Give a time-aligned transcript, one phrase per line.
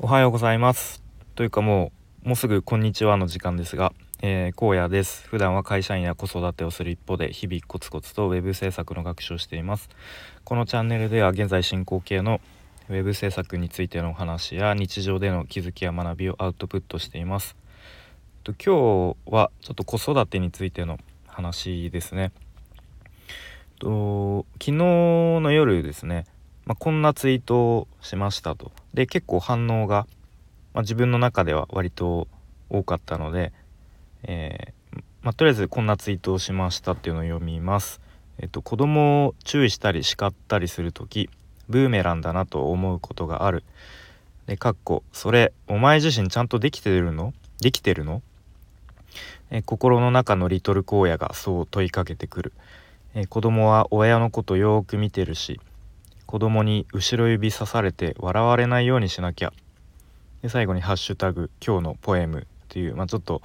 [0.00, 1.02] おはようございます。
[1.34, 1.90] というかも
[2.24, 3.92] うもうすぐこんにちはの時間ですが、
[4.22, 5.26] えー、荒野です。
[5.26, 9.90] 普段は会社員や子育てをする一方で日々コツコツと web 制作の学習をしています。
[10.44, 12.40] このチャンネルでは現在進行形の
[12.88, 17.56] web 制作についてのお話や日常での気づきや学びをアウトプットしています。
[18.44, 22.30] と今日はちょっと子育てについての話ですね。
[23.80, 26.24] と昨日の夜ですね
[26.68, 28.72] まあ、こんなツイートをしましたと。
[28.92, 30.06] で結構反応が、
[30.74, 32.28] まあ、自分の中では割と
[32.68, 33.54] 多かったので、
[34.24, 38.02] えー、まあ、とりあえずこんなツイートをしましたっていうのを読みます。
[38.38, 41.30] えっと、子供を注意したり叱ったりする時
[41.70, 43.64] ブーメランだなと思うことがある。
[44.46, 47.32] で、かっこ、それ、お前自身ちゃんとできてるの？
[47.62, 48.20] できてるの？
[49.50, 52.52] え心の中のリトル荒野がそう問いかけてくる。
[53.14, 55.60] え子供は親のことよーく見てるし、
[56.28, 59.52] 子供に後ろ指さされて笑われないようにしなきゃ。
[60.42, 63.40] で最後に「ハッシュタグ今日のポエム」っていうまあちょっと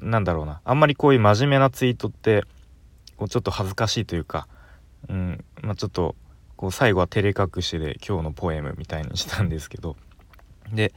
[0.00, 0.62] なんだろうな。
[0.64, 2.44] あんまりこういう真面目なツイートって
[3.18, 4.48] こうちょっと恥ずかしいというか、
[5.10, 6.16] うんまあ、ちょっと
[6.56, 9.94] こう最後は照れ隠しで今日のポエムみたいにしたんですけど。
[10.72, 10.94] で、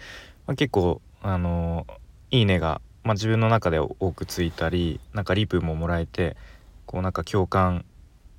[0.48, 6.38] まあ、結構あのー、いいねが、まあ、自分の中で多くついたりなんかリプももらえて
[6.86, 7.84] こうなんか共感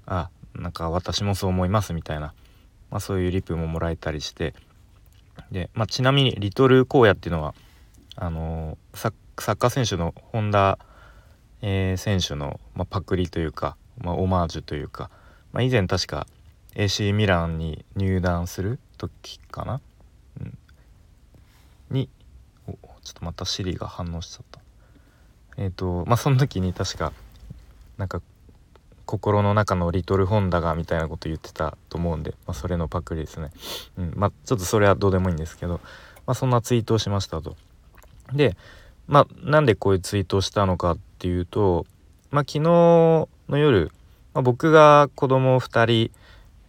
[0.07, 2.33] あなんか私もそう思いますみたいな
[2.93, 4.55] まあ、そういうリプももらえたりして。
[5.51, 7.55] で、まあ、ちなみにリトル荒野っていうのは
[8.17, 10.79] あのー、サッカー選手の本田、
[11.63, 15.11] えー、選手の、まあ、パクリというか、まあ、オマージュというか、
[15.53, 16.27] まあ、以前確か
[16.75, 19.81] AC ミランに入団する時かな、
[20.41, 20.59] うん、
[21.91, 22.09] に
[22.67, 24.61] ちょっとまたシリが反応しちゃった。
[25.57, 27.13] えっ、ー、とまあその時に確か
[27.99, 28.23] なんか
[29.13, 33.51] 心の中のリトルホンダがみたいなこと言ってたと思うんで、まあ、それのパクリですね。
[33.99, 35.81] うん、まあちょっとそれはどうでもいいんですけど、
[36.25, 37.55] まあ、そんなツイートをしましたと。
[38.33, 38.57] で、
[39.07, 41.85] まあなんでこういうツイートをしたのかっていうと、
[42.31, 43.93] まあ昨日の夜、
[44.33, 46.11] まあ、僕が子供2人、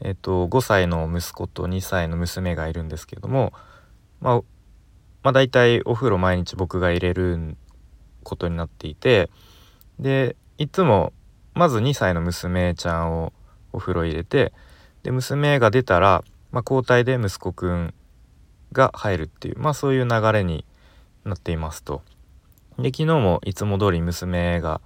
[0.01, 3.53] えっと、5歳の息子と2歳の娘がいるんですけども、
[4.19, 4.35] まあ、
[5.23, 7.55] まあ大体お風呂毎日僕が入れる
[8.23, 9.29] ことになっていて
[9.97, 11.13] でいつも
[11.53, 13.33] まず2歳の娘ちゃんを
[13.71, 14.53] お風呂入れて
[15.03, 17.93] で娘が出たら、まあ、交代で息子くん
[18.71, 20.65] が入るっていうまあそういう流れに
[21.25, 22.01] なっていますと。
[22.77, 24.81] で昨日もいつも通り娘が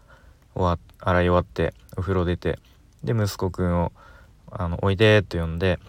[0.56, 2.60] 洗い終わってお風呂出て
[3.04, 3.94] で息子くんを
[4.52, 5.80] あの「おいで」と呼んで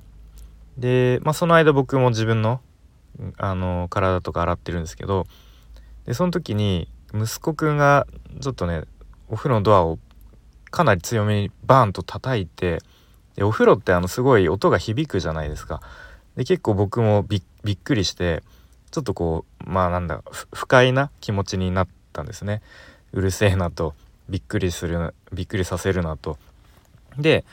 [0.77, 2.61] で、まあ、その間僕も自分の
[3.37, 5.27] あの体とか洗ってるんですけど
[6.07, 8.07] でその時に息子くんが
[8.41, 8.85] ちょっとね
[9.29, 9.99] お風呂のドアを
[10.71, 12.81] かなり強めにバーンと叩いて
[13.37, 15.81] でお風呂ってあのすごい音が響くじゃないですか。
[16.37, 18.43] で結構僕もびっくりして
[18.91, 22.63] ちょっとこうまあなんだ不快な気持ちになったんですね。
[23.13, 23.95] うるせえなと
[24.29, 26.39] びっくりするびっくりさせるなと。
[27.19, 27.45] で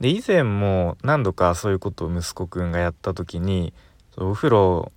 [0.00, 3.72] で以前も何度かそういうことを息子くんがやった時に
[4.16, 4.92] お風呂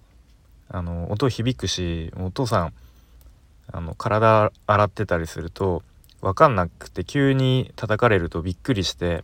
[0.70, 2.74] あの音響くしお父さん
[3.72, 5.84] あの体洗ってたりすると
[6.26, 9.24] 分かんなくて急に叩かれるとびっくりして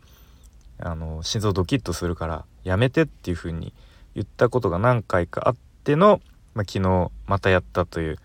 [0.78, 3.73] あの心臓ドキッとするからやめてっていう風に
[4.13, 6.22] 言ったことが何回かあっての、
[6.53, 8.19] まあ、昨日またやったという。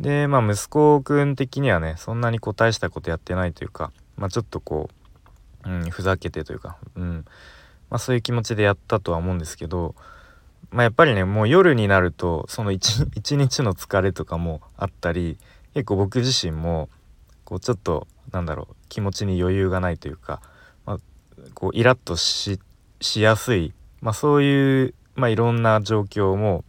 [0.00, 4.90] でまあ息子くん的にはねそんなに答えしたことやってないというか、まあ、ちょっとこ
[5.64, 7.24] う、うん、ふざけてというか、うん。
[7.90, 9.94] まあ、そういう気持ちでやったとは思うんですけど、
[10.72, 13.06] まあ、やっぱりねもう夜になるとその一
[13.36, 15.38] 日の疲れとかもあったり
[15.74, 16.88] 結構僕自身も
[17.44, 20.40] こうちょっとなんだろう気持ちに余裕がないというか、
[20.86, 20.98] まあ、
[21.54, 22.58] こうイラッとし
[23.16, 26.64] やすい、まあ、そういう、まあ、いろんな状況も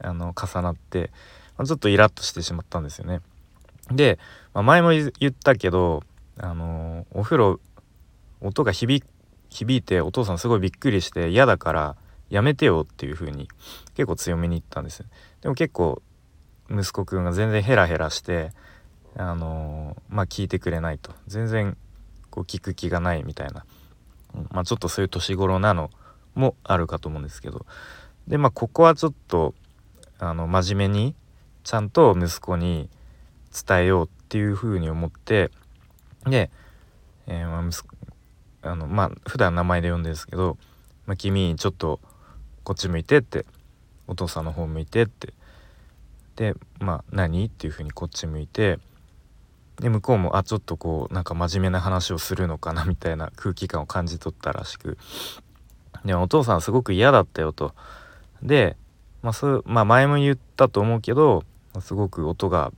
[0.00, 1.10] あの重なって、
[1.56, 3.20] まあ、ちょっとイラッとしてしまったんですよね。
[3.90, 4.18] で、
[4.52, 6.02] まあ、前も言ったけど
[6.38, 7.60] あのお風呂
[8.40, 9.02] 音が響
[9.58, 11.96] いてお父さんすごいびっくりして嫌だから
[12.28, 13.48] やめてよっていう風に
[13.94, 15.04] 結構強めに言ったんです
[15.40, 16.02] でも結構
[16.70, 18.50] 息子くんが全然ヘラヘラして
[19.16, 21.12] あのまあ聞いてくれないと。
[21.26, 21.76] 全然
[22.30, 23.64] こう聞く気がないみたいな、
[24.50, 25.90] まあ、ちょっとそういう年頃なの
[26.34, 27.66] もあるかと思うんですけど。
[28.28, 29.54] でまあここはちょっと
[30.18, 31.14] あの真面目に
[31.62, 32.88] ちゃんと息子に
[33.66, 35.50] 伝えようっていうふうに思って
[36.24, 36.50] で、
[37.26, 37.86] えー、まあ息
[38.62, 40.58] あのまあ普段名前で呼んでるんですけど
[41.06, 42.00] 「まあ、君ちょっと
[42.64, 43.46] こっち向いて」って
[44.08, 45.32] 「お父さんの方向いて」って。
[46.34, 48.78] で「まあ何?」っていうふうにこっち向いて
[49.80, 54.98] で向こうもあちょっとこうなんか真面目な話をするのかな みたいな空気感を感じ取ったらしく
[56.04, 57.74] でお父さんすごく嫌だったよと
[58.42, 58.76] で
[59.22, 61.42] まあそうまあ、前も言ったと思うけど
[61.80, 62.72] すごく音が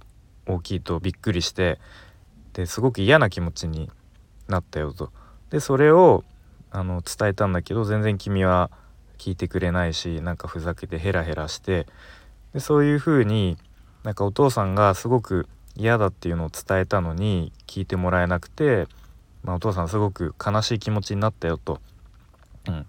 [0.47, 1.79] 大きいとびっくりして
[2.55, 3.91] ですごく嫌な気持ちに
[4.49, 5.13] なったよと。
[5.51, 6.25] でそれを
[6.71, 8.71] あの伝えたんだけど全然君は
[9.19, 11.87] 聞いてくれないしなんかふざけてヘラヘラして
[12.55, 13.59] でそういう風に
[14.05, 15.49] なんかお父さんがすごく
[15.79, 18.89] 嫌だっていうのを伝えたのに聞いてもらえなくて、
[19.45, 21.81] まあ、お父さんすごく悲しい気持ちになったよと。
[22.67, 22.87] うん、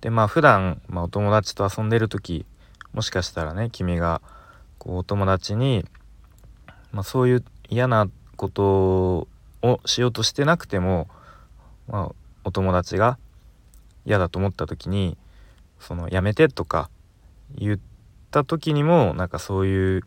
[0.00, 2.46] でまあ普段、まあ、お友達と遊んでる時
[2.94, 4.22] もしかしたらね君が
[4.78, 5.84] こうお友達に、
[6.92, 9.28] まあ、そういう嫌なこと
[9.62, 11.08] をしようとしてなくても、
[11.88, 12.12] まあ、
[12.44, 13.18] お友達が
[14.06, 15.18] 嫌だと思った時に
[15.80, 16.88] そのやめてとか
[17.54, 17.78] 言っ
[18.30, 20.02] た時にもなんかそういう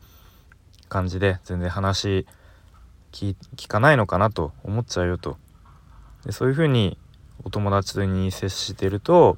[0.94, 2.28] 感じで全然話
[3.12, 3.36] 聞
[3.68, 5.38] かないのかなと思っちゃうよと
[6.24, 7.00] でそういうふうに
[7.44, 9.36] お友達に接してると、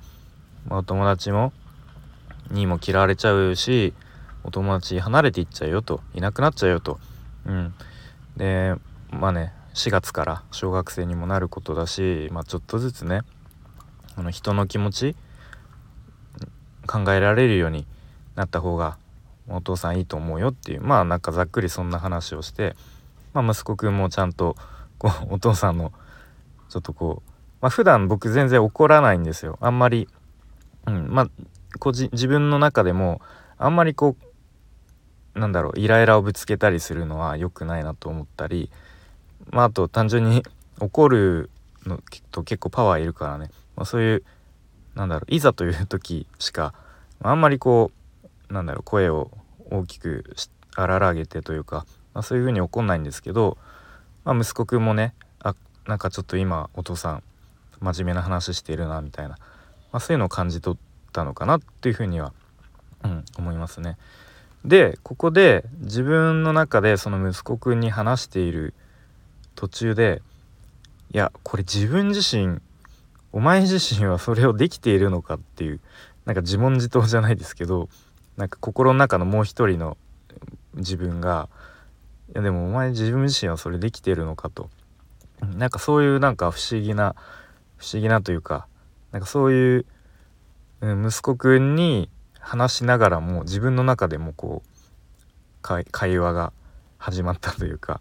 [0.68, 1.54] まあ、お友達も
[2.52, 3.94] にも嫌われちゃうし
[4.44, 7.00] お友達離れていっちゃうよといなくなっちゃうよと。
[7.46, 7.74] うん、
[8.36, 8.76] で
[9.10, 13.22] まあね4月から小学生にもなることだし、まあ、ちょっとずつね
[14.18, 15.16] あの人の気持ち
[16.86, 17.88] 考えられるように
[18.36, 18.98] なった方が
[19.48, 22.76] お父さんいいと思うよっていうまあなんかざっくりそんな話をして、
[23.34, 24.56] まあ、息子くんもちゃんと
[24.98, 25.92] こう お父さんの
[26.70, 27.32] ちょっとこう、
[27.62, 29.58] まあ、普段僕全然怒らないんですよ。
[29.62, 30.08] あんまり、
[30.88, 31.30] うん、まあ
[31.80, 33.22] こじ自分の中でも
[33.58, 34.16] あんまりこ
[35.36, 38.72] うなんだろうイライラをぶつけたりするのは良くないなと思ったり
[39.52, 40.44] まああと単純に
[40.80, 41.50] 怒る
[41.86, 42.02] の
[42.32, 44.24] と結構パワーいるからね、まあ、そういう
[44.96, 46.74] なんだろういざという時しか
[47.22, 48.05] あんまりこう
[48.50, 49.32] なんだろう声を
[49.72, 50.24] 大きく
[50.76, 53.58] 荒らげてというか、まあ、そういう風に怒んないんですけど、
[54.24, 55.56] まあ、息子くんもねあ
[55.88, 57.24] なんかちょっと今お父さん
[57.80, 59.38] 真面目な話してるなみたいな、ま
[59.94, 62.34] あ、そういうのを感じ取ったのかなっていうふうには、
[63.04, 63.98] うん、思いますね。
[64.64, 68.74] でここで自分の中でその息子くんに話している
[69.54, 70.24] 途中で
[71.14, 72.60] いやこれ自分自身
[73.32, 75.80] お前自身はそれをできているのかっていう
[76.26, 77.90] なんか自問自答じゃないですけど
[78.38, 79.98] なんか心の中のもう一人の
[80.76, 81.50] 自分が
[82.30, 84.70] いやでもお前自分自身はそれできてるのかと。
[85.42, 87.16] なんかそういうなんか不思議な
[87.78, 88.68] 不思議なというか
[89.12, 89.86] なんかそういう、
[90.82, 92.10] うん、息子くんに
[92.40, 96.54] 話しながらも自分の中でもこう会話が
[96.98, 98.00] 始まったというか、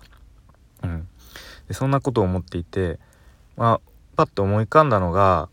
[0.82, 1.08] うん、
[1.66, 2.98] でそんなことを思っていて、
[3.56, 3.80] まあ、
[4.16, 5.48] パッと思い浮かんだのが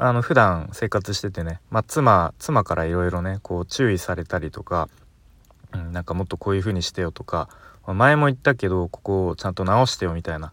[0.00, 4.88] あの普段生活しててね、まあ、妻妻からいろいろねこう注意されたりとか、
[5.74, 7.48] うん、なんかもっとこういう風にしてよとか、
[7.84, 10.52] 前も言ったけどここをちゃんと直してよみたいな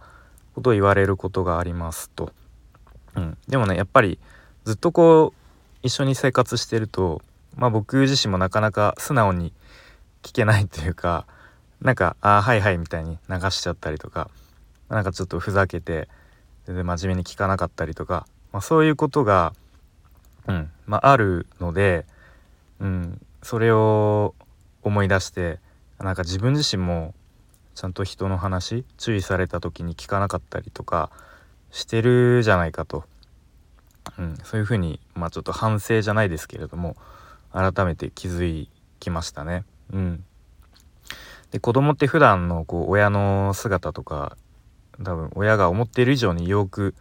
[0.56, 2.32] ことを言われることがありますと。
[3.16, 4.20] うん、でもねやっぱり
[4.66, 5.40] ずっとこう
[5.84, 7.22] 一緒に生活してると、
[7.56, 9.54] まあ、僕自身もなかなか素直に
[10.24, 11.28] 聞けないというか
[11.82, 14.30] なんか「ああはいはい」みたいに流しちゃったりとか
[14.90, 16.10] なんかちょっとふざけて
[16.66, 18.26] 全然真面目に聞かなかったりとか、
[18.56, 19.52] まあ、そういうことが、
[20.48, 20.72] うん。
[20.86, 22.06] まあ、あるので、
[22.80, 24.34] うん、それを
[24.82, 25.60] 思い出して
[26.00, 27.14] なんか自分自身も
[27.74, 31.12] ちゃんと人の話注意された時に聞かなかったりとか
[31.70, 33.04] してるじゃないかと、
[34.18, 36.96] うん、そういうふうに、まあ、ちょっと反省じゃないですけれども
[37.52, 38.70] 改めて気づ
[39.02, 39.66] きましたね。
[39.92, 40.24] うん、
[41.52, 44.38] で子供って普段のこう親の姿とか
[45.04, 46.96] 多分親が思っている以上によく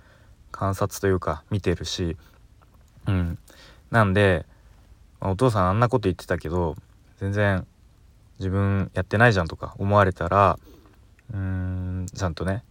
[0.55, 2.17] 観察というか見てるし、
[3.09, 3.39] うん、
[3.91, 4.47] なんで、
[5.21, 6.77] まあ、お父さんあんなこと言ってたけど
[7.19, 7.67] 全然
[8.39, 10.57] 自分やってないじゃんとか思われたら
[11.33, 12.63] うーんちゃんとね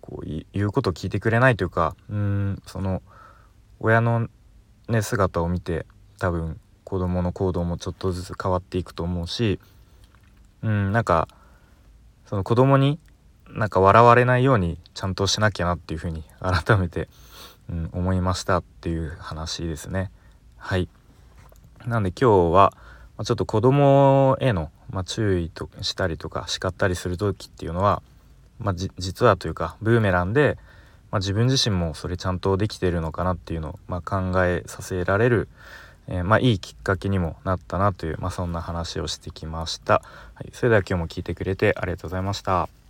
[0.00, 3.02] こう言うことを聞いてくれないというかうんその
[3.80, 4.28] 親の
[4.88, 5.84] ね姿を見て
[6.18, 9.60] 多分子供の行動もちょっとずつ変わっていくと思うし
[10.62, 11.28] うんなんか
[12.24, 12.98] その子供に
[13.54, 17.08] なんか笑われないようにちゃんとしなきゃなっていうふうに改めて、
[17.70, 20.10] うん、思いましたっていう話ですね。
[20.56, 20.88] はい
[21.86, 22.72] なんで今日は
[23.16, 28.02] まちょっと子供への、まあ、注意としたりとか叱ったりする時っていうのは
[28.58, 30.56] まあ、実はというかブーメランで、
[31.10, 35.48] まあ、自分自身もそれちゃんとできてるのかなっていうのを、まあ、考えさせられる、
[36.08, 40.02] えー、まあ、いいきっかけにもなったなという、まあそんな話をしてきました、
[40.34, 42.83] はい、それでは今日も聞いてくれてありがとうございました。